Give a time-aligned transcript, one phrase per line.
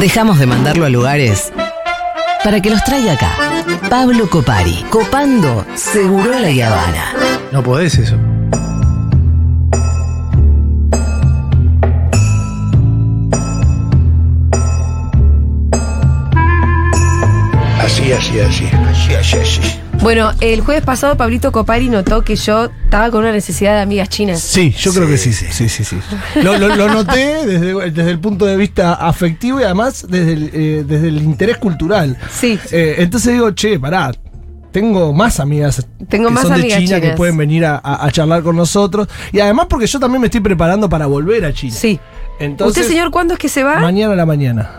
[0.00, 1.52] Dejamos de mandarlo a lugares
[2.44, 3.32] para que los traiga acá.
[3.88, 7.14] Pablo Copari, copando Seguro la Habana.
[7.50, 8.16] No podés eso.
[17.80, 18.66] Así, así, así.
[18.66, 19.85] Así, así, así.
[20.06, 24.08] Bueno, el jueves pasado Pablito Copari notó que yo estaba con una necesidad de amigas
[24.08, 24.38] chinas.
[24.40, 25.82] Sí, yo creo que sí, sí, sí, sí.
[25.82, 25.96] sí.
[26.44, 30.50] Lo, lo- lo noté desde, desde el punto de vista afectivo y además desde el,
[30.54, 32.16] eh, desde el interés cultural.
[32.30, 32.56] Sí.
[32.70, 34.12] Eh, entonces digo, che, pará.
[34.70, 37.16] Tengo más amigas Tengo que más son de China que chinas.
[37.16, 39.08] pueden venir a, a- a charlar con nosotros.
[39.32, 41.74] Y además porque yo también me estoy preparando para volver a China.
[41.74, 41.98] Sí.
[42.38, 43.80] Entonces, ¿Usted, señor, cuándo es que se va?
[43.80, 44.70] Mañana a la mañana.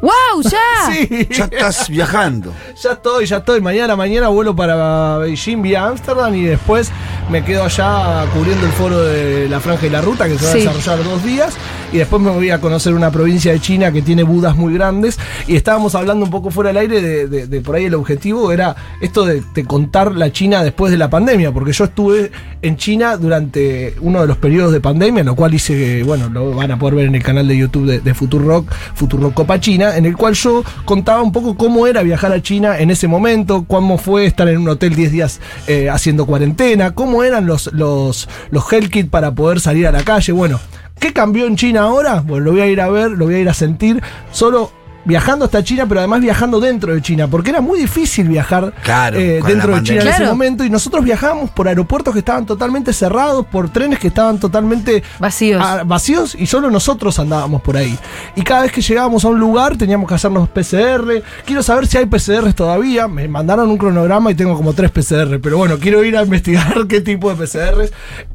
[0.00, 0.42] ¡Wow!
[0.42, 0.58] ¡Ya!
[0.90, 1.28] Sí.
[1.30, 2.52] Ya estás viajando.
[2.82, 3.60] Ya estoy, ya estoy.
[3.60, 6.90] Mañana, mañana vuelo para Beijing vía Ámsterdam y después
[7.30, 10.52] me quedo allá cubriendo el foro de la Franja y la Ruta que se va
[10.52, 10.66] Sí.
[10.66, 11.54] a desarrollar dos días.
[11.92, 15.18] Y después me voy a conocer una provincia de China que tiene budas muy grandes.
[15.48, 18.52] Y estábamos hablando un poco fuera del aire de, de- de por ahí el objetivo
[18.52, 21.52] era esto de, de contar la China después de la pandemia.
[21.52, 22.30] Porque yo estuve
[22.62, 26.70] en China durante uno de los periodos de pandemia, lo cual hice, bueno, lo van
[26.72, 30.06] a poder ver en el canal de YouTube de, de Futurock, Futurock Copa China, en
[30.06, 33.98] el cual yo contaba un poco cómo era viajar a China en ese momento, cómo
[33.98, 38.64] fue estar en un hotel 10 días eh, haciendo cuarentena, cómo eran los, los, los
[39.10, 40.32] para poder salir a la calle.
[40.32, 40.60] Bueno,
[40.98, 42.20] ¿qué cambió en China ahora?
[42.20, 44.02] Bueno, lo voy a ir a ver, lo voy a ir a sentir.
[44.32, 44.72] Solo
[45.04, 49.18] viajando hasta China, pero además viajando dentro de China, porque era muy difícil viajar Claro,
[49.18, 50.64] eh, dentro de China en ese momento.
[50.64, 55.62] Y nosotros viajábamos por aeropuertos que estaban totalmente cerrados, por trenes que estaban totalmente Vacíos.
[55.64, 57.98] ah, vacíos y solo nosotros andábamos por ahí.
[58.36, 61.22] Y cada vez que llegábamos a un lugar teníamos que hacernos PCR.
[61.44, 63.08] Quiero saber si hay PCRs todavía.
[63.08, 65.38] Me mandaron un cronograma y tengo como tres PCR.
[65.42, 67.92] Pero bueno, quiero ir a investigar qué tipo de PCRs.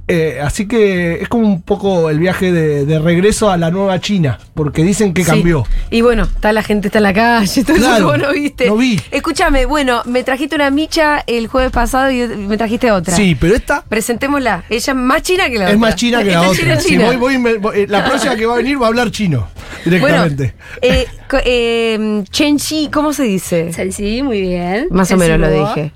[0.07, 3.99] Eh, así que es como un poco el viaje de, de regreso a la nueva
[3.99, 4.39] China.
[4.53, 5.29] Porque dicen que Sí.
[5.31, 5.65] cambió.
[5.89, 8.67] Y bueno, está la gente está en la calle, todo eso Claro, vos no viste.
[8.67, 8.99] no vi.
[9.11, 13.15] Escúchame, bueno, me trajiste una micha el jueves pasado y me trajiste otra.
[13.15, 14.63] Sí, pero esta Presentémosla.
[14.69, 15.73] Ella es más china que la otra.
[15.73, 16.61] es más china que la Esta otra.
[16.63, 18.89] china, Sí, voy- voy- me- voy- eh, la próxima que va a venir va a
[18.89, 19.47] hablar chino
[19.85, 20.55] Bueno, directamente.
[20.81, 23.71] eh, co- eh, Chen Shi, ¿cómo se dice?
[23.91, 24.87] Sí, muy bien.
[24.91, 25.91] Más o menos lo dije.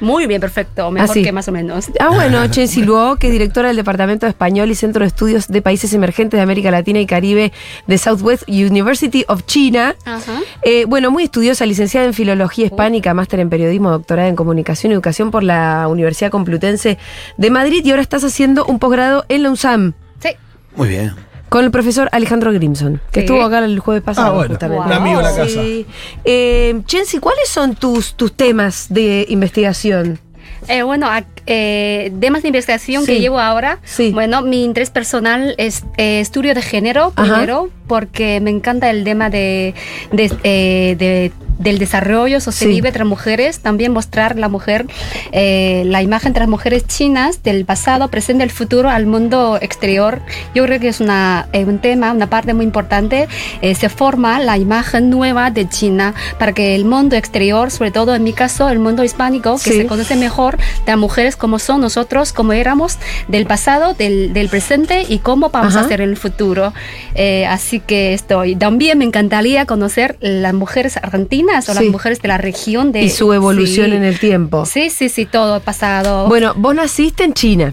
[0.00, 0.90] Muy bien, perfecto.
[0.90, 1.22] Mejor Así.
[1.22, 1.86] que más o menos.
[2.00, 5.48] Ah, bueno, Chen Luo, que es directora del Departamento de Español y Centro de Estudios
[5.48, 7.52] de Países Emergentes de América Latina y Caribe
[7.86, 9.94] de Southwest University of China.
[10.04, 10.40] Ajá.
[10.62, 14.94] Eh, bueno, muy estudiosa, licenciada en Filología Hispánica, máster en Periodismo, doctorada en Comunicación y
[14.94, 16.98] Educación por la Universidad Complutense
[17.36, 20.30] de Madrid y ahora estás haciendo un posgrado en la USAM Sí.
[20.76, 21.12] Muy bien.
[21.48, 23.26] Con el profesor Alejandro Grimson, que Sí.
[23.26, 24.28] estuvo acá el jueves pasado.
[24.28, 24.86] Ah, bueno, justamente.
[24.86, 25.46] un amigo de la casa.
[25.62, 25.86] Sí.
[26.24, 30.18] Eh, Chensi, ¿cuáles son tus, tus temas de investigación?
[30.66, 31.08] Eh, bueno,
[31.46, 33.12] eh, temas de investigación Sí.
[33.12, 33.78] que llevo ahora.
[33.84, 34.10] Sí.
[34.12, 37.34] Bueno, mi interés personal es eh, estudio de género, Ajá.
[37.34, 39.74] primero, porque me encanta el tema de,
[40.10, 42.88] de, eh, de- del desarrollo sostenible Sí.
[42.88, 43.60] entre mujeres.
[43.60, 44.86] También mostrar la mujer,
[45.32, 50.20] eh, la imagen las mujeres chinas del pasado, presente el futuro al mundo exterior.
[50.54, 53.28] Yo creo que es una, eh, un tema, una parte muy importante.
[53.62, 58.14] Eh, se forma la imagen nueva de China para que el mundo exterior, sobre todo
[58.14, 59.76] en mi caso, el mundo hispánico, que Sí.
[59.78, 62.98] se conoce mejor de las mujeres como son nosotros, como éramos
[63.28, 65.86] del pasado, del, del presente y cómo vamos Ajá.
[65.86, 66.72] a ser en el futuro.
[67.14, 68.56] Eh, así que estoy.
[68.56, 71.74] También me encantaría conocer las mujeres argentinas o Sí.
[71.74, 73.96] las mujeres de la región de y su evolución sí.
[73.96, 74.64] en el tiempo.
[74.66, 76.26] Sí, sí, sí, todo pasado.
[76.28, 77.72] Bueno, vos naciste en China.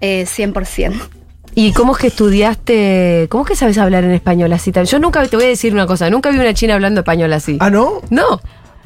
[0.00, 0.92] Eh, 100%.
[1.54, 3.26] ¿Y cómo es que estudiaste?
[3.30, 4.72] ¿Cómo es que sabes hablar en español así?
[4.86, 7.56] Yo nunca, te voy a decir una cosa, nunca vi una china hablando español así.
[7.60, 8.00] Ah, ¿no?
[8.10, 8.40] No.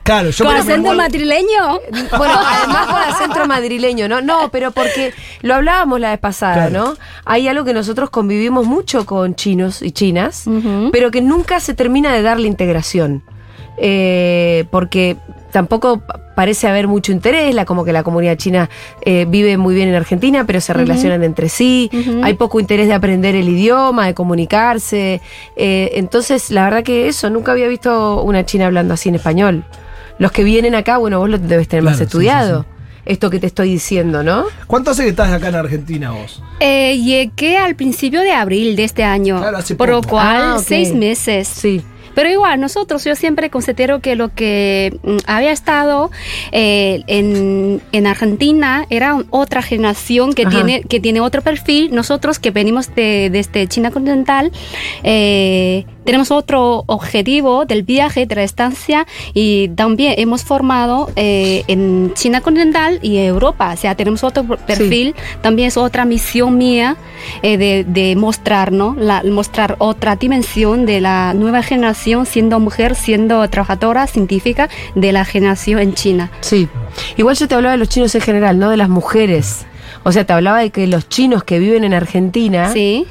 [0.04, 1.78] Claro, yo ¿Con acento me- madrileño?
[2.18, 4.20] Bueno, además con acento madrileño, ¿no?
[4.20, 6.86] No, pero porque lo hablábamos la vez pasada, Claro.
[6.88, 6.94] ¿no?
[7.24, 10.46] Hay algo que nosotros convivimos mucho con chinos y chinas,
[10.90, 13.22] pero que nunca se termina de dar la integración.
[13.78, 15.16] Eh, porque
[15.50, 18.70] tampoco pa- parece haber mucho interés, la, como que la comunidad china
[19.04, 21.90] eh, vive muy bien en Argentina, pero se relacionan entre sí,
[22.22, 25.20] hay poco interés de aprender el idioma, de comunicarse,
[25.56, 29.64] eh, entonces la verdad que eso, nunca había visto una china hablando así en español.
[30.18, 32.68] Los que vienen acá, bueno, vos lo debes tener más sí, estudiado, sí,
[33.04, 34.44] esto que te estoy diciendo, ¿no?
[34.66, 36.42] ¿Cuánto hace que estás acá en Argentina vos?
[36.60, 39.38] Eh, llegué al principio de abril de este año.
[39.40, 40.26] Claro, hace por lo cual,
[40.56, 41.48] Ah, seis meses.
[41.48, 41.82] Sí.
[42.14, 46.10] Pero igual, nosotros, yo siempre considero que lo que mm, había estado
[46.52, 50.50] eh, en, en Argentina era otra generación que Ajá.
[50.50, 51.94] tiene, que tiene otro perfil.
[51.94, 54.52] Nosotros que venimos de, desde China continental,
[55.04, 62.12] eh, tenemos otro objetivo del viaje, de la estancia, y también hemos formado eh, en
[62.14, 63.70] China continental y Europa.
[63.72, 66.96] O sea, tenemos otro perfil, también es otra misión mía
[67.42, 68.96] eh, de, de mostrar, ¿no?
[68.98, 75.12] La- mostrar otra dimensión de la nueva generación generación siendo mujer, siendo trabajadora científica de
[75.12, 76.30] la generación en China.
[76.40, 76.68] Sí.
[77.16, 79.66] Igual yo te hablaba de los chinos en general, no de las mujeres.
[80.02, 83.06] O sea, te hablaba de que los chinos que viven en Argentina Sí.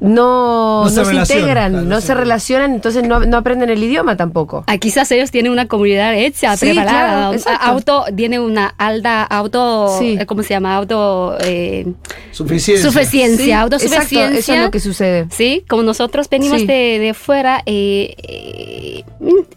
[0.00, 2.06] No, No no se integran, claro, no sí.
[2.08, 4.64] se relacionan, entonces no, no aprenden el idioma tampoco.
[4.66, 7.08] Ah, quizás ellos tienen una comunidad hecha, Sí, preparada.
[7.30, 7.66] claro, exacto.
[7.66, 10.16] auto, tiene una alta auto, Sí.
[10.18, 10.74] eh, ¿cómo se llama?
[10.76, 11.86] Auto, eh,
[12.32, 12.90] Suficiencia.
[12.90, 14.24] suficiencia, Sí, autosuficiencia.
[14.24, 15.26] exacto, eso es lo que sucede.
[15.30, 16.66] Sí, como nosotros venimos Sí.
[16.66, 19.04] de, de fuera eh, eh,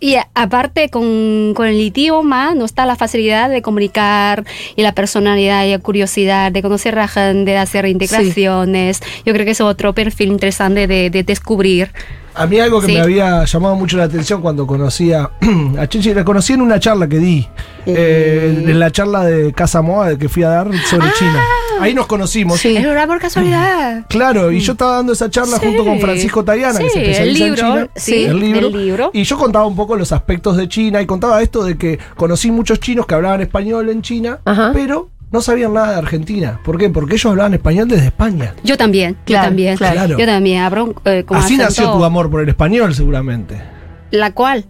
[0.01, 4.43] y aparte con, con el idioma no está la facilidad de comunicar
[4.75, 8.99] y la personalidad y la curiosidad de conocer a gente, de hacer integraciones.
[9.25, 11.91] Yo creo que es otro perfil interesante de, de descubrir.
[12.35, 12.93] A mí algo que Sí.
[12.93, 15.29] me había llamado mucho la atención cuando conocía
[15.77, 17.47] a Chichi, la conocí en una charla que di,
[17.85, 21.39] eh, en la charla de Casa Moa que fui a dar sobre China.
[21.79, 22.59] Ahí nos conocimos.
[22.59, 22.75] Sí.
[22.75, 24.05] Es verdad por casualidad.
[24.09, 25.65] Claro, y yo estaba dando esa charla Sí.
[25.67, 27.89] junto con Francisco Tayana, que se el especializa libro, en China.
[27.95, 28.69] sí, el libro.
[28.69, 29.11] del libro.
[29.13, 32.49] Y yo contaba un poco los aspectos de China y contaba esto de que conocí
[32.51, 34.71] muchos chinos que hablaban español en China, Ajá.
[34.73, 36.59] pero no sabían nada de Argentina.
[36.63, 36.89] ¿Por qué?
[36.89, 38.53] Porque ellos hablaban español desde España.
[38.63, 39.75] Yo también, Claro, yo también.
[39.77, 40.17] claro.
[40.17, 43.61] Yo también hablo eh, con Así nació tu amor por el español, seguramente.
[44.11, 44.63] La cual,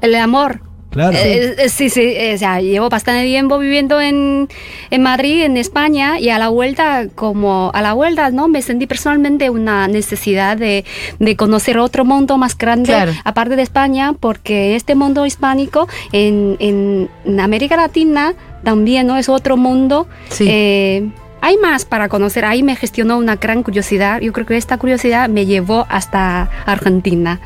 [0.00, 0.60] el amor.
[0.90, 1.16] Claro.
[1.16, 4.46] Eh, eh, sí, sí, eh, o sea, llevo bastante tiempo viviendo en,
[4.90, 8.46] en Madrid, en España, y a la vuelta, como a la vuelta, ¿no?
[8.46, 10.84] Me sentí personalmente una necesidad de,
[11.18, 13.12] de conocer otro mundo más grande, Claro.
[13.24, 19.16] aparte de España, porque este mundo hispánico en, en- en América Latina también, ¿no?
[19.16, 20.06] Es otro mundo.
[20.28, 20.46] Sí.
[20.48, 21.10] Eh,
[21.40, 24.20] hay más para conocer, ahí me gestionó una gran curiosidad.
[24.20, 27.40] Yo creo que esta curiosidad me llevó hasta Argentina.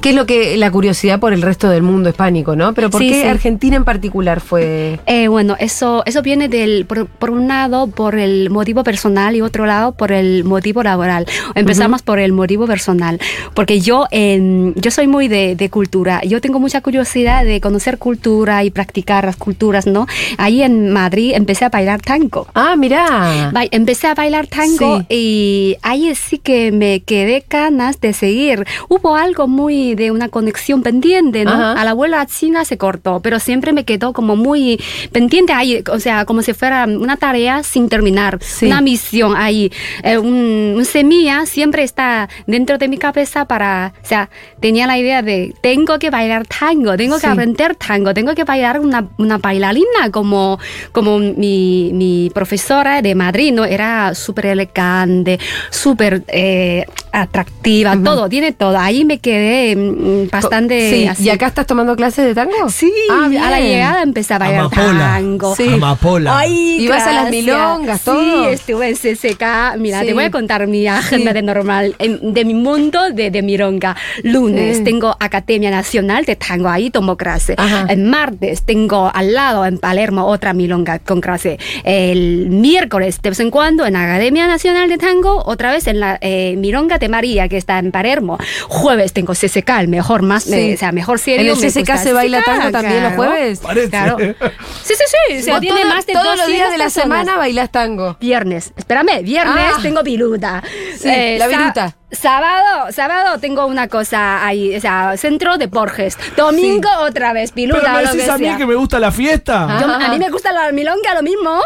[0.00, 2.72] ¿Qué es lo que la curiosidad por el resto del mundo hispánico, no?
[2.74, 3.26] Pero ¿por Sí, qué sí.
[3.28, 8.14] Argentina en particular fue Eh, bueno, eso, eso viene del, por, por un lado por
[8.18, 11.26] el motivo personal y otro lado por el motivo laboral.
[11.54, 13.18] Empezamos por el motivo personal,
[13.54, 17.98] porque yo, em, yo soy muy de, de cultura, yo tengo mucha curiosidad de conocer
[17.98, 20.06] cultura y practicar las culturas, ¿no?
[20.38, 22.46] Ahí en Madrid empecé a bailar tango.
[22.54, 23.50] Ah, mirá.
[23.52, 25.06] Ba- Empecé a bailar tango Sí.
[25.08, 28.64] y ahí sí que me quedé ganas de seguir.
[28.88, 31.52] Hubo algo muy de una conexión pendiente, ¿no?
[31.52, 31.72] Ajá.
[31.72, 34.80] A la vuelta china se cortó, pero siempre me quedó como muy
[35.12, 38.66] pendiente ahí, o sea, como si fuera una tarea sin terminar, Sí.
[38.66, 39.70] una misión ahí.
[40.02, 44.30] Eh, un, un semilla siempre está dentro de mi cabeza para, o sea,
[44.60, 47.22] tenía la idea de tengo que bailar tango, tengo Sí.
[47.22, 50.58] que aprender tango, tengo que bailar una, una bailarina como,
[50.92, 53.64] como mi, mi profesora de Madrid, ¿no?
[53.64, 55.38] Era súper elegante,
[55.70, 58.04] súper eh, atractiva, Ujú.
[58.04, 58.78] todo, tiene todo.
[58.78, 61.24] Ahí me quedé mm, bastante Sí, así.
[61.24, 62.68] ¿y acá estás tomando clases de tango?
[62.70, 64.98] Sí, Ah, a la llegada empecé a Amapola.
[64.98, 65.54] tango.
[65.56, 65.68] Sí.
[65.68, 66.38] Amapola.
[66.38, 67.44] Ay, ¿Y vas a las gracias.
[67.44, 68.48] milongas, Sí, todo?
[68.50, 69.76] estuve en CCK.
[69.78, 70.06] Mira, Sí.
[70.06, 71.34] te voy a contar mi agenda Sí.
[71.34, 73.96] de normal, de mi mundo de, de milonga.
[74.22, 74.84] Lunes Sí.
[74.84, 77.54] tengo Academia Nacional de Tango, ahí tomo clase.
[77.56, 77.86] Ajá.
[77.88, 81.58] El martes tengo al lado en Palermo otra milonga con clase.
[81.84, 86.18] El miércoles, de vez en cuando, en Academia Nacional de Tango, otra vez en la
[86.20, 88.38] eh, milonga de María, que está en Palermo.
[88.68, 90.54] Jueves tengo CCK, el mejor más, Sí.
[90.54, 91.52] eh, o sea, mejor serio.
[91.52, 91.96] ¿En el CCK gusta.
[91.98, 93.16] se baila tango también los claro.
[93.16, 93.58] jueves?
[93.60, 93.90] Parece.
[93.90, 94.16] Claro.
[94.18, 95.38] Sí, sí, sí.
[95.38, 97.18] O sea, tiene todo- más de todos los días de la 200 personas.
[97.20, 98.16] semana bailás tango.
[98.20, 99.78] Viernes, espérame, viernes Ah.
[99.82, 100.62] tengo viruta.
[100.98, 101.08] Sí,
[101.38, 101.96] la sa- viruta.
[102.20, 106.16] Sábado, sábado tengo una cosa ahí, o sea, centro de Borges.
[106.36, 108.56] Domingo otra vez, piluta, Pero me lo que decís a mí sea.
[108.56, 109.78] que me gusta la fiesta.
[109.80, 110.06] Yo- Ah.
[110.06, 111.60] a mí me gusta la milonga, lo mismo.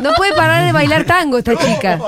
[0.00, 1.98] No puede parar de bailar tango esta chica.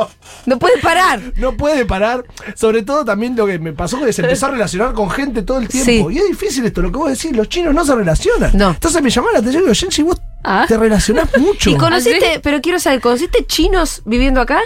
[0.47, 1.21] No puede parar.
[1.37, 2.25] No puede parar.
[2.55, 5.59] Sobre todo también lo que me pasó que se empezó a relacionar con gente todo
[5.59, 6.11] el tiempo.
[6.11, 6.17] Sí.
[6.17, 8.51] Y es difícil esto, lo que vos decís, los chinos no se relacionan.
[8.55, 8.71] No.
[8.71, 10.65] Entonces me llamó la atención, digo, Jensi, vos Ah.
[10.67, 11.71] te relacionás mucho.
[11.71, 14.59] ¿Y conociste, pero quiero saber, ¿conociste chinos viviendo acá?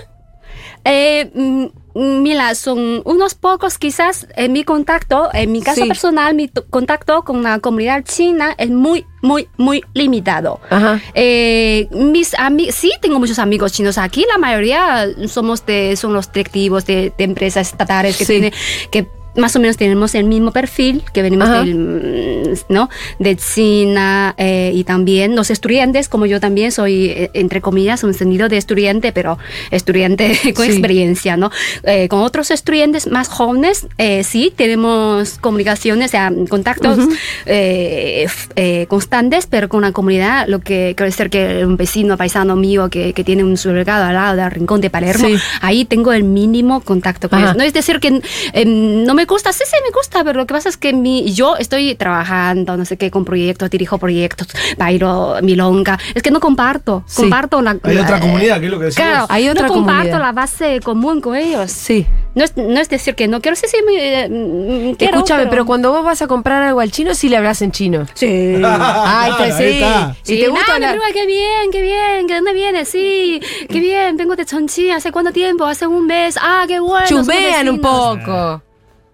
[0.85, 1.67] Eh, mm,
[1.99, 5.89] mira, son unos pocos quizás en mi contacto, en mi caso Sí.
[5.89, 10.61] personal, mi to- contacto con la comunidad china es muy, muy, muy limitado.
[10.71, 11.01] Ajá.
[11.15, 14.25] Eh, mis amigos, sí, tengo muchos amigos chinos aquí.
[14.31, 18.33] La mayoría somos de, son los directivos de, de empresas estatales que Sí.
[18.35, 18.53] tienen,
[18.93, 19.07] que
[19.37, 21.61] más o menos tenemos el mismo perfil, que venimos Ajá.
[21.61, 22.89] del, mm, ¿no?
[23.19, 28.15] de China eh, y también los estudiantes, como yo también soy, eh, entre comillas, un
[28.15, 29.39] sentido de estudiante, pero
[29.71, 30.73] estudiante con Sí.
[30.73, 31.51] experiencia, ¿no?
[31.85, 36.99] Eh, con otros estudiantes más jóvenes, eh, sí, tenemos comunicaciones, o sea, contactos
[37.47, 42.17] eh, f- eh, constantes, pero con la comunidad, lo que quiero decir que un vecino
[42.17, 45.37] paisano mío que, que tiene un supermercado al lado del rincón de Palermo, Sí.
[45.61, 47.55] ahí tengo el mínimo contacto con Ajá.
[47.55, 48.21] No es decir que
[48.67, 51.57] no me gusta, sí, sí, me gusta, pero lo que pasa es que mi, yo
[51.57, 54.47] estoy trabajando, no sé qué, con proyectos, dirijo proyectos,
[54.77, 55.99] bailo milonga.
[56.15, 57.23] Es que no comparto, Sí.
[57.23, 57.77] comparto la.
[57.83, 59.27] Hay la- otra comunidad, que es lo que decís Claro.
[59.29, 60.21] Hay otra no comparto comunidad.
[60.21, 61.71] la base común con ellos.
[61.73, 62.07] Sí.
[62.37, 65.67] No es, no es decir que no quiero, sí, sí, me, mm, quiero, Escúchame, pero...
[65.67, 68.07] cuando vos vas a comprar algo al chino, sí le hablas en chino.
[68.15, 68.27] Sí.
[68.65, 69.85] Ay, te, sí.
[70.23, 72.89] Si Sí, te gusta no, hablar- pero qué bien, qué bien, ¿de dónde vienes?
[72.89, 75.65] Sí, qué bien, vengo de Chongqing, ¿hace cuánto tiempo?
[75.65, 77.07] Hace un mes, ah, qué bueno.
[77.09, 78.63] Chusmean un poco.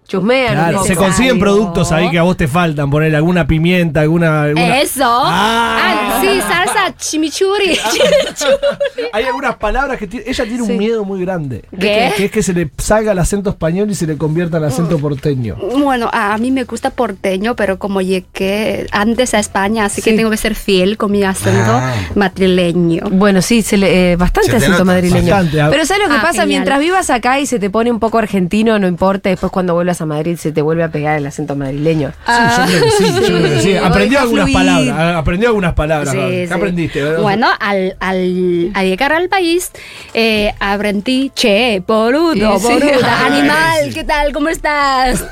[0.07, 4.43] Chusmean Claro, se consiguen productos ahí que a vos te faltan, poner alguna pimienta, alguna.
[4.43, 5.03] alguna- Eso.
[5.05, 5.77] Ah.
[5.81, 7.77] Ah, sí, salsa chimichurri.
[9.13, 10.25] Hay algunas palabras que tiene.
[10.29, 10.71] Ella tiene Sí.
[10.71, 11.63] un miedo muy grande.
[11.71, 12.11] ¿Qué?
[12.15, 14.97] Que es que se le salga el acento español y se le convierta en acento
[14.99, 15.55] porteño.
[15.77, 20.11] Bueno, a mí me gusta porteño, pero como llegué antes a España, así Sí.
[20.11, 21.93] que tengo que ser fiel con mi acento Ah.
[22.15, 23.05] madrileño.
[23.11, 25.31] Bueno, sí, se le- eh, bastante Se acento madrileño.
[25.31, 25.67] Bastante, ah.
[25.71, 26.41] Pero ¿sabes lo que Ah, pasa?
[26.41, 26.47] genial.
[26.47, 29.94] Mientras vivas acá y se te pone un poco argentino, no importa, después cuando vuelvas
[30.01, 32.11] a Madrid se te vuelve a pegar el acento madrileño.
[32.25, 33.61] Sí, yo creo que sí, yo creo que sí.
[33.61, 34.57] Sí, Aprendió algunas fluir.
[34.57, 34.95] palabras.
[34.97, 36.13] ah, Aprendió algunas palabras.
[36.13, 36.53] ¿Qué sí.
[36.53, 37.15] aprendiste?
[37.17, 39.71] Bueno, al, al, al llegar al país,
[40.13, 42.73] eh, aprendí, che, boludo, Sí, sí.
[42.73, 44.31] boluda, animal, ¿qué tal?
[44.33, 45.23] ¿Cómo estás?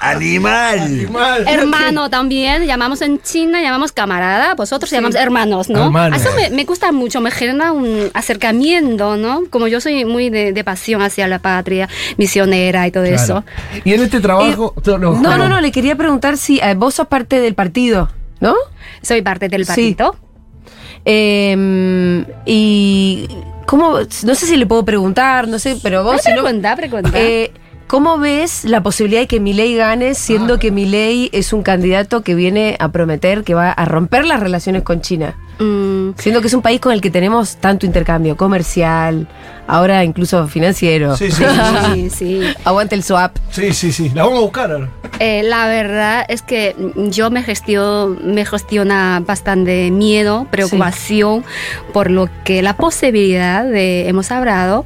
[0.00, 1.08] Animal.
[1.10, 1.46] Mal.
[1.48, 5.86] Hermano también, llamamos en China, llamamos camarada, vosotros llamamos hermanos, ¿no?
[5.86, 6.20] Hermanos.
[6.20, 9.42] Eso me, me gusta mucho, me genera un acercamiento, ¿no?
[9.50, 13.22] Como yo soy muy de, de pasión hacia la patria, misionera y todo Claro.
[13.22, 13.44] eso.
[13.84, 14.74] Y en este trabajo.
[14.86, 18.10] No, no, no, le quería preguntar si eh, vos sos parte del partido,
[18.40, 18.54] ¿no?
[19.02, 19.68] Soy parte del Sí.
[19.94, 20.16] partido.
[21.04, 23.28] Eh, y
[23.66, 27.10] cómo, no sé si le puedo preguntar, no sé, pero vos si no, pregunta, pregunta.
[27.14, 27.52] eh,
[27.86, 30.58] ¿Cómo ves la posibilidad de que Milei gane, siendo Ah.
[30.58, 34.82] que Milei es un candidato que viene a prometer que va a romper las relaciones
[34.82, 35.36] con China?
[35.60, 39.28] Mm, Siendo que es un país con el que tenemos tanto intercambio comercial,
[39.68, 41.16] ahora incluso financiero.
[41.16, 41.44] Sí, sí,
[41.94, 42.10] sí.
[42.10, 42.54] sí, sí.
[42.64, 43.36] Aguante el swap.
[43.50, 44.10] Sí, sí, sí.
[44.14, 44.90] La vamos a buscar ahora.
[45.20, 46.74] Eh, la verdad es que
[47.10, 51.44] yo me gestio, me gestiona bastante miedo, preocupación
[51.92, 54.84] por lo que la posibilidad de hemos hablado.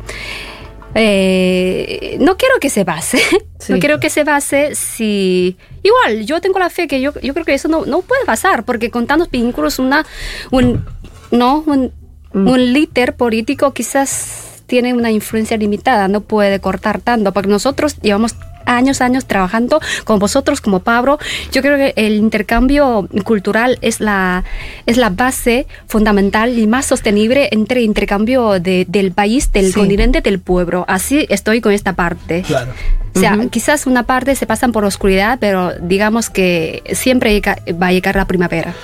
[0.95, 3.19] Eh, no quiero que se base,
[3.59, 3.73] Sí.
[3.75, 7.45] no quiero que se base si igual yo tengo la fe que yo, yo creo
[7.45, 10.07] que eso no, no puede pasar porque con tantos vínculos una
[10.51, 10.85] un
[11.31, 11.93] no un,
[12.33, 12.47] Mm.
[12.47, 18.37] un líder político quizás tiene una influencia limitada, no puede cortar tanto, porque nosotros llevamos
[18.67, 21.19] años, años trabajando con vosotros como Pablo.
[21.53, 24.45] Yo creo que el intercambio cultural es la,
[24.87, 29.73] es la base fundamental y más sostenible entre intercambio de- del país, del Sí.
[29.73, 30.85] continente, del pueblo.
[30.89, 32.43] Así estoy con esta parte.
[32.43, 32.73] Claro.
[33.15, 33.49] O sea, Ujú.
[33.51, 37.41] quizás una parte se pasan por oscuridad, pero digamos que siempre
[37.73, 38.75] va a llegar la primavera.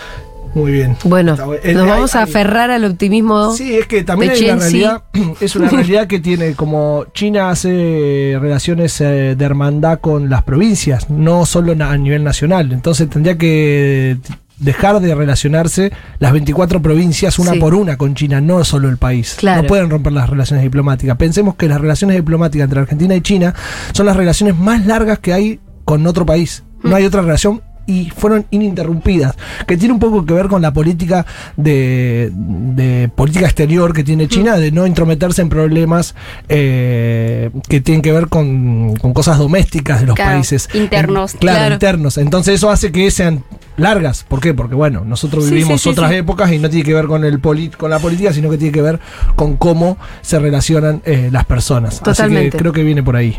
[0.54, 0.96] Muy bien.
[1.04, 1.34] Bueno.
[1.62, 3.52] Eh, nos hay- vamos a hay- aferrar al optimismo.
[3.54, 5.02] Sí, es que también hay una realidad,
[5.40, 11.10] es una realidad que tiene como China hace relaciones eh, de hermandad con las provincias,
[11.10, 12.72] no solo a nivel nacional.
[12.72, 14.18] Entonces tendría que
[14.58, 17.58] dejar de relacionarse las 24 provincias una Sí.
[17.58, 19.34] por una con China, no solo el país.
[19.38, 19.60] Claro.
[19.62, 21.16] No pueden romper las relaciones diplomáticas.
[21.18, 23.54] Pensemos que las relaciones diplomáticas entre Argentina y China
[23.92, 26.62] son las relaciones más largas que hay con otro país.
[26.82, 29.34] No hay otra relación y fueron ininterrumpidas,
[29.66, 31.24] que tiene un poco que ver con la política
[31.56, 36.14] de, de política exterior que tiene China, de no intrometerse en problemas
[36.48, 40.68] eh, que tienen que ver con, con cosas domésticas de los Claro, países.
[40.74, 41.34] internos.
[41.34, 41.74] En- claro, Claro.
[41.74, 42.18] internos.
[42.18, 43.44] Entonces eso hace que sean
[43.76, 44.24] largas.
[44.24, 44.52] ¿Por qué?
[44.54, 47.24] Porque bueno, nosotros Sí, vivimos sí, sí, otras épocas y no tiene que ver con
[47.24, 48.98] el poli- con la política, sino que tiene que ver
[49.36, 51.94] con cómo se relacionan eh, las personas.
[51.94, 52.50] Así Totalmente.
[52.50, 53.38] que creo que viene por ahí.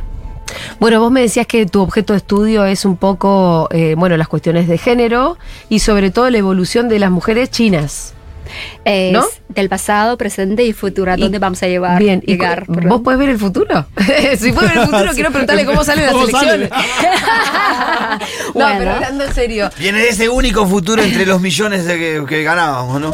[0.79, 4.27] Bueno, vos me decías que tu objeto de estudio es un poco, eh, bueno, las
[4.27, 5.37] cuestiones de género
[5.69, 8.13] y sobre todo la evolución de las mujeres chinas.
[8.85, 9.23] Es ¿No?
[9.49, 11.11] del pasado, presente y futuro.
[11.11, 11.99] ¿A Y- dónde vamos a llevar?
[11.99, 12.65] Bien, ¿y llegar?
[12.67, 13.85] ¿vos podés ver el futuro?
[14.37, 16.69] si puedes ver el futuro, quiero preguntarle cómo salen las elecciones.
[16.69, 18.75] no, Bueno.
[18.79, 19.69] pero hablando en serio.
[19.79, 23.11] Viene de ese único futuro entre los millones de que, que ganábamos, ¿no?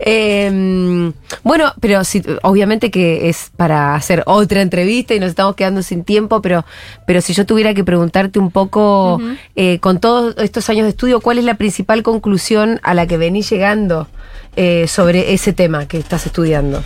[0.00, 2.00] Eh, bueno, pero
[2.42, 6.64] obviamente que es para hacer otra entrevista y nos estamos quedando sin tiempo, pero,
[7.06, 9.20] pero si yo tuviera que preguntarte un poco,
[9.56, 13.16] eh, con todos estos años de estudio, ¿cuál es la principal conclusión a la que
[13.18, 14.08] venís llegando
[14.56, 16.82] eh, sobre ese tema que estás estudiando?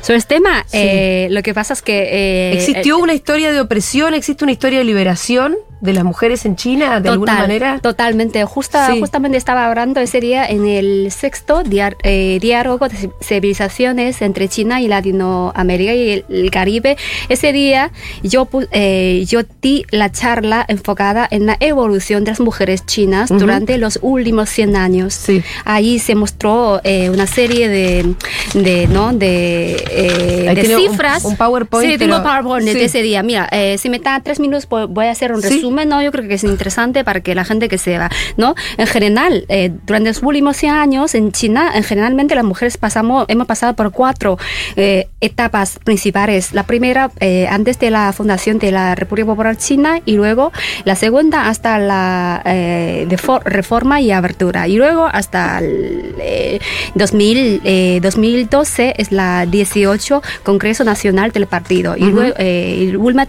[0.00, 0.78] Sobre este tema, Sí.
[0.80, 2.02] eh, lo que pasa es que...
[2.10, 4.14] eh, ¿Existió una historia de opresión?
[4.14, 7.00] ¿Existe una historia de liberación de las mujeres en China?
[7.00, 7.78] De alguna alguna manera?
[7.80, 8.44] Totalmente.
[8.44, 9.00] Justa, Sí.
[9.00, 14.80] Justamente estaba hablando ese día en el sexto diar- eh, diálogo de civilizaciones entre China
[14.80, 16.96] y Latinoamérica y el, el Caribe.
[17.28, 17.90] Ese día
[18.22, 23.78] yo, eh, yo di la charla enfocada en la evolución de las mujeres chinas durante
[23.78, 25.14] los últimos 100 años.
[25.14, 25.42] Sí.
[25.64, 28.14] Ahí se mostró eh, una serie de,
[28.54, 29.12] de, ¿no?
[29.12, 31.24] de, eh, de un- cifras.
[31.24, 32.74] un PowerPoint, Sí, tengo pero- PowerPoint sí.
[32.74, 33.22] de ese día.
[33.22, 35.73] Mira, eh, si me da tres minutos, voy a hacer un resumen.
[35.74, 38.54] No, yo creo que es interesante para que la gente que sepa, ¿no?
[38.78, 43.26] En general, eh, durante los últimos 100 años en China, en generalmente las mujeres pasamos,
[43.28, 44.38] hemos pasado por cuatro
[44.76, 46.52] eh, etapas principales.
[46.52, 50.52] La primera, eh, antes de la fundación de la República Popular China, y luego
[50.84, 53.06] la segunda hasta la eh,
[53.44, 56.60] reforma y abertura, y luego hasta el eh,
[56.94, 62.98] 2000, eh, 2012 es la 18 Congreso Nacional del Partido, y luego eh, y la
[62.98, 63.26] última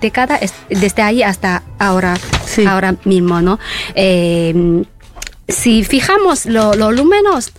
[0.00, 2.64] década es desde ahí hasta ahora, Sí.
[2.64, 3.58] ahora mismo, ¿no?
[3.96, 4.84] Eh,
[5.48, 7.52] si fijamos lo- los números,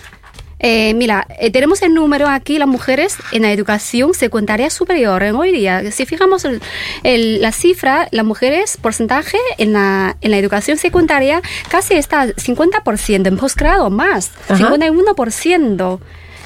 [0.63, 5.36] eh, mira, eh, tenemos el número aquí, las mujeres en la educación secundaria superior en
[5.36, 5.92] hoy día.
[5.92, 6.62] Si fijamos el-
[7.04, 13.28] el- la cifra, las mujeres, porcentaje en la, en la educación secundaria casi está 50%,
[13.28, 14.56] en posgrado más, Ajá.
[14.58, 16.00] 51%.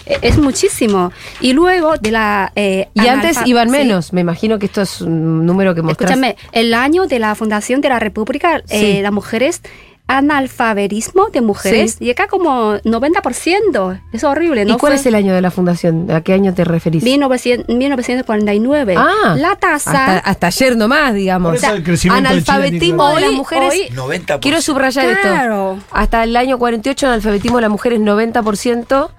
[0.06, 1.12] Eh, Es muchísimo.
[1.42, 2.52] Y luego de la...
[2.56, 3.78] eh, Y antes iban sí.
[3.78, 4.14] menos.
[4.14, 6.12] Me imagino que esto es un número que mostrás.
[6.12, 9.62] Escúchame, el año de la fundación de la República, eh, las mujeres,
[10.08, 12.06] analfabetismo de mujeres, Sí.
[12.06, 14.00] llega como 90%.
[14.14, 14.78] Es horrible, ¿Y ¿no?
[14.78, 16.10] cuál Fue es el año de la fundación?
[16.12, 17.04] ¿A qué año te referís?
[17.04, 18.96] 1900 1949.
[18.98, 19.92] Ah, la tasa...
[20.18, 21.60] Hasta, hasta ayer nomás, digamos.
[21.62, 21.68] De
[22.12, 23.70] analfabetismo de las mujeres.
[23.74, 24.40] Hoy- 90%.
[24.42, 25.74] Quiero subrayar Claro.
[25.80, 25.88] esto.
[25.92, 29.10] Hasta el año 48 analfabetismo de las mujeres 90%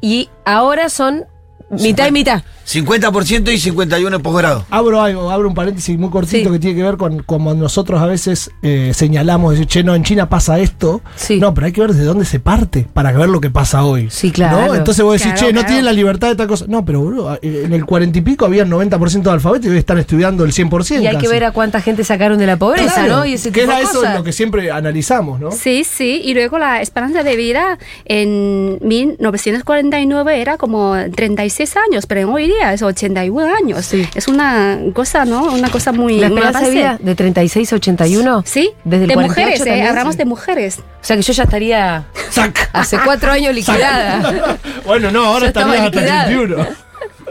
[0.00, 1.26] y ahora son
[1.70, 2.42] mitad y mitad.
[2.66, 4.66] 50% y 51 en posgrado.
[4.70, 6.52] Abro algo, abro un paréntesis muy cortito Sí.
[6.52, 10.02] que tiene que ver con como nosotros a veces eh, señalamos, decir, che, no, en
[10.02, 11.00] China pasa esto.
[11.14, 11.38] Sí.
[11.38, 14.08] No, pero hay que ver desde dónde se parte para ver lo que pasa hoy.
[14.10, 14.66] Sí, claro.
[14.66, 14.74] ¿no?
[14.74, 16.64] Entonces vos decís, Claro, che, no tienen la libertad de tal cosa.
[16.68, 19.78] No, pero boludo, eh, en el cuarenta y pico había 90% de alfabeto y hoy
[19.78, 21.02] están estudiando el 100%.
[21.02, 23.26] Y hay que ver a cuánta gente sacaron de la pobreza, Claro, ¿no?
[23.26, 24.16] Y ese que tipo era de eso cosas.
[24.16, 25.52] lo que siempre analizamos, ¿no?
[25.52, 32.22] Sí, sí, y luego la esperanza de vida en 1949 era como 36 años, pero
[32.22, 33.84] en hoy día es 81 años.
[33.86, 34.08] Sí.
[34.14, 35.44] Es una cosa, ¿no?
[35.52, 36.18] Una cosa muy...
[36.18, 38.42] La esperanza de vida de 36 a 81.
[38.46, 40.18] Sí, Desde el de 48 mujeres, eh, hablamos sí.
[40.18, 40.78] de mujeres.
[40.78, 42.70] O sea que yo ya estaría ¡Sac!
[42.72, 44.56] hace cuatro años liquidada.
[44.84, 46.24] bueno, no, ahora estarías hasta liquidada.
[46.26, 46.66] 31.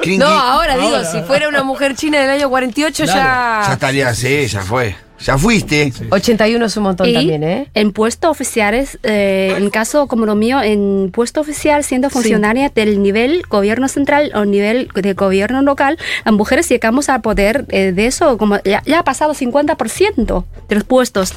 [0.02, 0.38] Crin, No, crin.
[0.40, 1.06] ahora digo, Ahora.
[1.12, 3.74] si fuera una mujer china del año 48 Ya ya...
[3.74, 4.96] estaría, sí, ya fue.
[5.20, 5.94] Ya fuiste.
[6.10, 7.70] 81 es un montón y también, ¿eh?
[7.74, 13.02] en puestos oficiales, eh, en caso como lo mío, en puesto oficial, siendo funcionaria del
[13.02, 18.08] nivel gobierno central o nivel de gobierno local, las mujeres llegamos al poder eh, de
[18.08, 21.34] eso, como ya, ya ha pasado 50% de los puestos,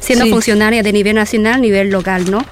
[0.00, 0.30] siendo Sí.
[0.30, 2.44] funcionaria de nivel nacional, nivel local, ¿no?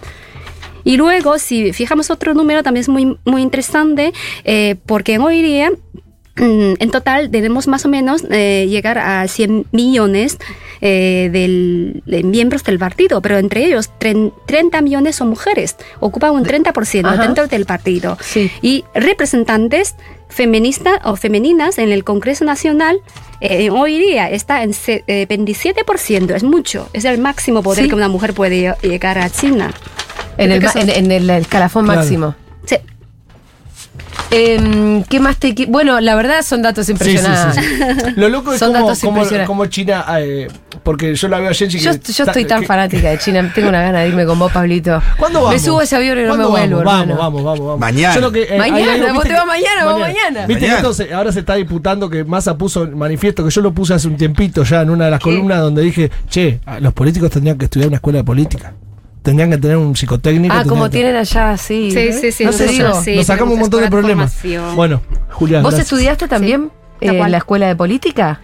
[0.82, 4.12] Y luego, si fijamos otro número, también es muy, muy interesante,
[4.44, 5.72] eh, porque en hoy día,
[6.36, 10.38] en total, debemos más o menos eh, llegar a 100 millones
[10.80, 16.32] eh, del- de miembros del partido, pero entre ellos, tren- 30 millones son mujeres, ocupan
[16.32, 17.22] un 30% Ajá.
[17.22, 18.18] dentro del partido.
[18.20, 18.50] Sí.
[18.62, 19.94] Y representantes
[20.28, 22.98] feministas o femeninas en el Congreso Nacional
[23.40, 27.88] eh, hoy día está en se- eh, 27%, es mucho, es el máximo poder Sí.
[27.90, 29.72] que una mujer puede lle- llegar a China.
[30.36, 32.00] En el, en, en el escalafón Claro.
[32.00, 32.34] máximo.
[34.34, 37.64] Em, ¿Qué más te Bueno, la verdad son datos Sí, sí, impresionantes.
[37.64, 37.70] sí,
[38.04, 38.10] sí.
[38.16, 39.46] Lo loco es Son como, datos como, impresionantes.
[39.46, 40.48] como China, eh,
[40.82, 43.68] porque yo la veo a que Yo, yo estoy tan que- fanática de China, tengo
[43.68, 45.00] una gana de irme con vos, Pablito.
[45.18, 45.54] ¿Cuándo vamos?
[45.54, 46.92] Me subo a ese avión y no me ¿Cuándo vuelvo, vamos?
[47.02, 47.16] hermano.
[47.16, 47.78] Vamos, vamos, vamos.
[47.80, 48.14] Mañana.
[48.14, 50.46] Yo lo que, eh, Mañana, algo, vos te vas mañana, vos mañana.
[50.46, 50.76] Viste Mañana.
[50.78, 54.08] entonces ahora se está disputando que Massa puso el manifiesto que yo lo puse hace
[54.08, 55.24] un tiempito ya en una de las ¿Qué?
[55.24, 58.74] columnas donde dije, che, los políticos tendrían que estudiar una escuela de política.
[59.24, 60.54] Tendrían que tener un psicotécnico.
[60.54, 61.90] Ah, como que- tienen allá, sí.
[61.90, 62.44] Sí, sí, sí.
[62.44, 64.38] No sé, digo, sí, Nos sacamos un montón de problemas.
[64.76, 65.62] Bueno, Julián.
[65.62, 65.90] ¿Vos gracias.
[65.90, 68.42] estudiaste también ¿La eh, en la escuela de política?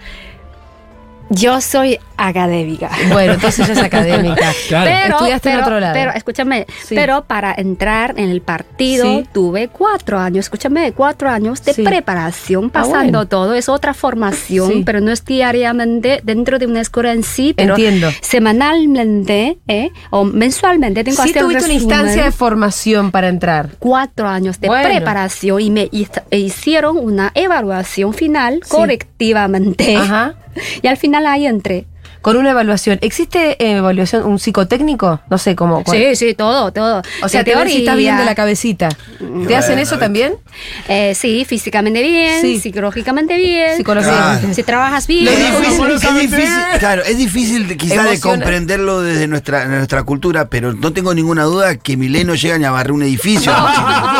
[1.29, 2.91] Yo soy académica.
[3.13, 4.53] Bueno, entonces es académica.
[4.69, 4.91] Claro.
[5.03, 5.95] Pero, Estudiaste en pero- otro lado.
[5.95, 6.95] Pero escúchame, Sí.
[6.95, 9.27] pero para entrar en el partido Sí.
[9.33, 11.83] tuve cuatro años, escúchame, cuatro años de Sí.
[11.83, 13.27] preparación, Ah, pasando bueno.
[13.27, 14.83] todo, es otra formación, Sí.
[14.85, 18.11] pero no es diariamente dentro de una escuela en sí, pero Entiendo.
[18.21, 19.91] semanalmente ¿eh?
[20.11, 23.71] o mensualmente tengo que Sí hacer un tuviste una instancia de formación para entrar.
[23.79, 24.89] cuatro años de Bueno.
[24.89, 25.89] preparación y me
[26.31, 28.71] e hicieron una evaluación final Sí.
[28.71, 30.35] colectivamente Ajá.
[30.83, 31.87] y al final ahí entré.
[32.23, 32.99] Con una evaluación.
[33.03, 35.21] ¿Existe eh, evaluación, un psicotécnico?
[35.31, 35.83] No sé cómo.
[35.85, 37.03] cuál- Sí, sí, todo, todo.
[37.23, 38.89] O sea, te ven si estás bien de la cabecita.
[39.47, 40.35] ¿Te hacen eso también?
[40.89, 42.59] Eh, sí, físicamente bien, Sí.
[42.61, 43.77] psicológicamente bien.
[43.77, 44.55] Psicológicamente.
[44.55, 45.29] Si trabajas bien.
[45.29, 46.79] Es Lo difícil, es difícil, bien.
[46.79, 51.45] claro, es difícil de- quizá de comprenderlo desde nuestra, nuestra cultura, pero no tengo ninguna
[51.45, 53.53] duda que Milei no llega ni a barrer un edificio.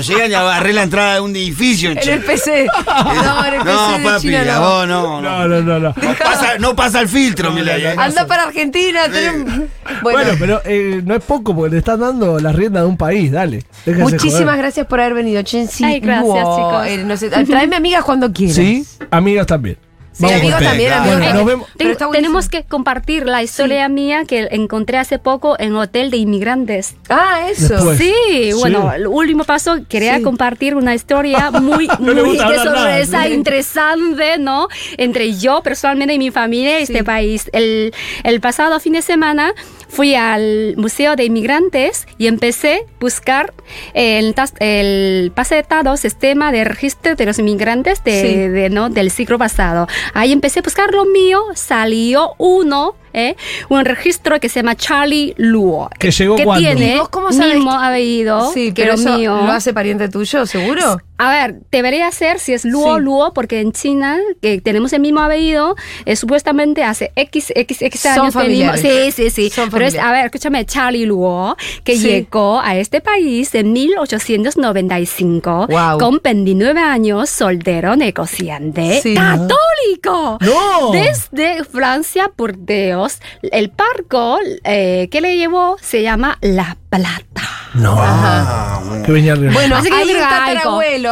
[0.00, 2.66] llega ni a barrer la entrada de un edificio en el PC.
[2.86, 4.60] No, en el PC No, de papi, China no.
[4.60, 5.20] vos no.
[5.22, 5.94] No, No, no, no, no.
[6.00, 7.56] No pasa, no pasa el filtro.
[7.56, 7.94] ¿eh?
[7.96, 9.06] Anda para Argentina.
[9.08, 9.68] tenés-
[10.02, 12.96] Bueno, Bueno, pero eh, no es poco porque le están dando la rienda de un
[12.96, 13.64] país, dale.
[13.86, 14.58] muchísimas joder.
[14.58, 15.84] gracias por haber venido, Chensi.
[15.84, 16.86] Ay, gracias, chicos.
[16.86, 18.56] eh, no sé, tráeme amigas cuando quieras.
[18.56, 19.76] Sí, amigas también.
[20.14, 21.68] Sí, con- también, Bueno, nos vemos.
[21.76, 26.94] Ten- tenemos que compartir la historia mía que encontré hace poco en hotel de inmigrantes.
[27.08, 27.74] Ah, eso.
[27.74, 27.98] Después.
[27.98, 28.52] Sí, Sí.
[28.54, 30.22] bueno, el último paso quería Sí.
[30.22, 34.68] compartir una historia muy, No muy de nada, sorpresa, interesante, ¿no?
[34.98, 36.92] Entre yo personalmente y mi familia y Sí.
[36.92, 37.50] este país.
[37.52, 39.52] El, el pasado fin de semana
[39.88, 43.52] fui al Museo de Inmigrantes y empecé a buscar
[43.94, 48.34] el, tas- el pasado sistema de registro de los inmigrantes de, Sí.
[48.48, 48.90] de, ¿no?
[48.90, 49.86] del siglo pasado.
[50.12, 53.36] Ahí empecé a buscar lo mío, salió uno, ¿eh?
[53.68, 55.88] un registro que se llama Charlie Luo.
[55.98, 56.66] ¿Que llegó que cuándo?
[56.68, 59.36] tiene ¿Y vos cómo sabes mismo apellido Sí, que pero lo eso mío.
[59.44, 60.98] lo hace pariente tuyo, seguro.
[61.16, 63.02] A ver, debería ser si es Luo, Sí.
[63.02, 68.00] Luo, porque en China, que tenemos el mismo apellido, eh, supuestamente hace X, X, X
[68.00, 68.82] Son años familiares.
[68.82, 69.50] tenemos- Sí, sí, sí.
[69.50, 70.10] Son Pero es, familiares.
[70.10, 72.02] a ver, escúchame, Charlie Luo, que Sí.
[72.08, 75.98] llegó a este país en 1895, Wow.
[75.98, 79.14] con 29 años, soltero, negociante, Sí.
[79.14, 80.38] católico.
[80.40, 80.90] ¡No!
[80.92, 87.42] Desde Francia, Burdeos, el barco eh, que le llevó se llama La Plata.
[87.74, 87.92] No.
[88.00, 88.80] Ajá.
[89.04, 89.34] Arriba.
[89.52, 89.94] Bueno, Así que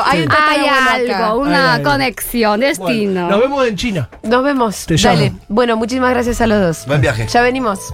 [0.00, 0.30] hay algo.
[0.34, 1.26] tatarabuelo, hay un Hay tatarabuelo acá.
[1.28, 3.12] algo, una conexión, destino.
[3.22, 4.08] Bueno, nos vemos en China.
[4.22, 4.86] Nos vemos.
[4.86, 5.26] Te Dale.
[5.26, 5.38] llamo.
[5.48, 6.86] Bueno, muchísimas gracias a los dos.
[6.86, 7.26] Buen viaje.
[7.28, 7.92] Ya venimos.